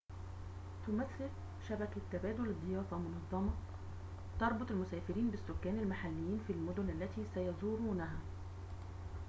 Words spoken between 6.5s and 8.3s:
المدن التي سيزورونها